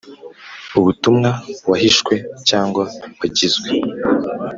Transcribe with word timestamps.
Ubutumwa 0.79 1.29
wahishwe 1.69 2.13
cyangwa 2.49 2.83
wagizwe 3.19 3.67